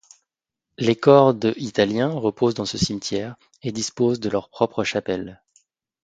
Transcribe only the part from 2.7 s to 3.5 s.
cimetière,